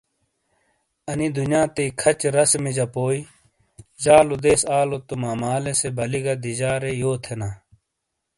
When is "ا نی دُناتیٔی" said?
1.09-1.85